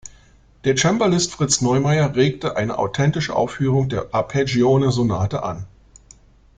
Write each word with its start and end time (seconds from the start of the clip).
Der 0.63 0.75
Cembalist 0.75 1.31
Fritz 1.31 1.61
Neumeyer 1.61 2.15
regte 2.15 2.57
eine 2.57 2.79
authentische 2.79 3.35
Aufführung 3.35 3.87
der 3.87 4.15
Arpeggione-Sonate 4.15 5.43
an. 5.43 5.67